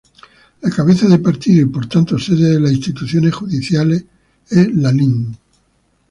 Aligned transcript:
La 0.63 0.71
cabeza 0.71 1.07
de 1.07 1.19
partido 1.19 1.61
y 1.61 1.65
por 1.69 1.85
tanto 1.87 2.17
sede 2.17 2.55
de 2.55 2.59
las 2.59 2.71
instituciones 2.71 3.35
judiciales 3.35 4.03
es 4.49 4.75
Lalín. 4.75 5.37